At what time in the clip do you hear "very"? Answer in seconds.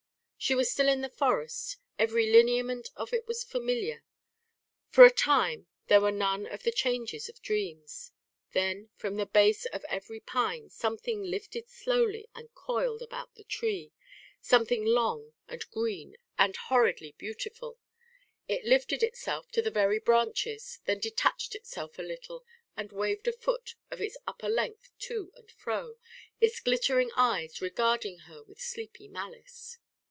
19.69-19.99